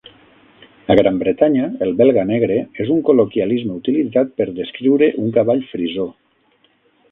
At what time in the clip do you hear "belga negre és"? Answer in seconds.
1.99-2.89